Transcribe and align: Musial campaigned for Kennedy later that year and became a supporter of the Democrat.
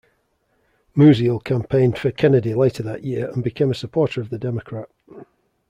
Musial 0.97 1.43
campaigned 1.43 1.95
for 1.95 2.09
Kennedy 2.09 2.55
later 2.55 2.81
that 2.81 3.03
year 3.03 3.29
and 3.29 3.43
became 3.43 3.69
a 3.69 3.75
supporter 3.75 4.19
of 4.19 4.31
the 4.31 4.39
Democrat. 4.39 4.89